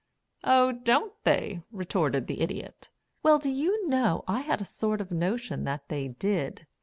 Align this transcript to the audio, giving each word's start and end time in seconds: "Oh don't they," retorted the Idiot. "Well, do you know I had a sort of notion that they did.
"Oh 0.43 0.71
don't 0.71 1.13
they," 1.25 1.61
retorted 1.71 2.25
the 2.25 2.41
Idiot. 2.41 2.89
"Well, 3.21 3.37
do 3.37 3.51
you 3.51 3.87
know 3.87 4.23
I 4.27 4.39
had 4.39 4.59
a 4.59 4.65
sort 4.65 4.99
of 4.99 5.11
notion 5.11 5.63
that 5.65 5.89
they 5.89 6.07
did. 6.07 6.65